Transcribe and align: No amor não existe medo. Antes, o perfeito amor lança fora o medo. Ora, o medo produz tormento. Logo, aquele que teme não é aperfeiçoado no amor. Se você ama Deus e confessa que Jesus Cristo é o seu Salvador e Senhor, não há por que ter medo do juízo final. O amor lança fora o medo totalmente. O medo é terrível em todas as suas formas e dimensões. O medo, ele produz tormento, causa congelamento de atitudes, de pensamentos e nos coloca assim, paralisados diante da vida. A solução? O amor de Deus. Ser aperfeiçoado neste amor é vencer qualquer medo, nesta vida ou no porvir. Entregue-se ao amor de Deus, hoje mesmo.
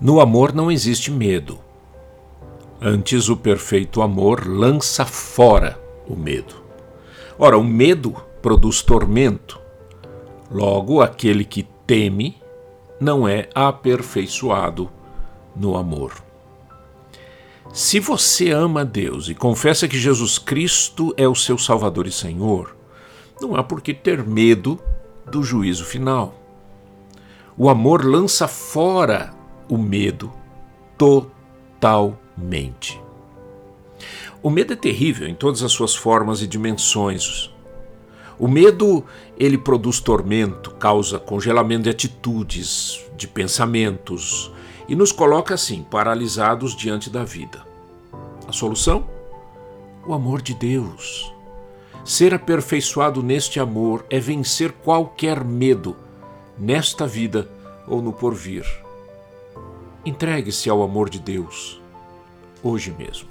No 0.00 0.20
amor 0.20 0.54
não 0.54 0.70
existe 0.70 1.10
medo. 1.10 1.58
Antes, 2.80 3.28
o 3.28 3.36
perfeito 3.36 4.00
amor 4.00 4.46
lança 4.46 5.04
fora 5.04 5.76
o 6.06 6.14
medo. 6.14 6.54
Ora, 7.36 7.58
o 7.58 7.64
medo 7.64 8.14
produz 8.40 8.80
tormento. 8.80 9.60
Logo, 10.50 11.02
aquele 11.02 11.44
que 11.44 11.64
teme 11.84 12.36
não 13.00 13.26
é 13.26 13.48
aperfeiçoado 13.52 14.88
no 15.56 15.76
amor. 15.76 16.12
Se 17.72 17.98
você 17.98 18.50
ama 18.50 18.84
Deus 18.84 19.28
e 19.28 19.34
confessa 19.34 19.88
que 19.88 19.98
Jesus 19.98 20.38
Cristo 20.38 21.12
é 21.16 21.26
o 21.26 21.34
seu 21.34 21.58
Salvador 21.58 22.06
e 22.06 22.12
Senhor, 22.12 22.74
não 23.40 23.56
há 23.56 23.64
por 23.64 23.80
que 23.80 23.92
ter 23.92 24.24
medo 24.24 24.78
do 25.26 25.42
juízo 25.42 25.84
final. 25.84 26.34
O 27.56 27.68
amor 27.68 28.04
lança 28.04 28.46
fora 28.46 29.37
o 29.68 29.76
medo 29.76 30.32
totalmente. 30.96 32.18
O 34.42 34.50
medo 34.50 34.72
é 34.72 34.76
terrível 34.76 35.28
em 35.28 35.34
todas 35.34 35.62
as 35.62 35.72
suas 35.72 35.94
formas 35.94 36.40
e 36.42 36.46
dimensões. 36.46 37.50
O 38.38 38.46
medo, 38.46 39.04
ele 39.36 39.58
produz 39.58 39.98
tormento, 39.98 40.70
causa 40.72 41.18
congelamento 41.18 41.82
de 41.84 41.90
atitudes, 41.90 43.04
de 43.16 43.26
pensamentos 43.26 44.52
e 44.88 44.94
nos 44.94 45.10
coloca 45.10 45.54
assim, 45.54 45.82
paralisados 45.82 46.76
diante 46.76 47.10
da 47.10 47.24
vida. 47.24 47.66
A 48.46 48.52
solução? 48.52 49.08
O 50.06 50.14
amor 50.14 50.40
de 50.40 50.54
Deus. 50.54 51.32
Ser 52.04 52.32
aperfeiçoado 52.32 53.22
neste 53.22 53.60
amor 53.60 54.06
é 54.08 54.18
vencer 54.20 54.72
qualquer 54.72 55.44
medo, 55.44 55.96
nesta 56.56 57.06
vida 57.06 57.50
ou 57.86 58.00
no 58.00 58.12
porvir. 58.12 58.64
Entregue-se 60.08 60.70
ao 60.70 60.82
amor 60.82 61.10
de 61.10 61.18
Deus, 61.18 61.82
hoje 62.62 62.90
mesmo. 62.98 63.28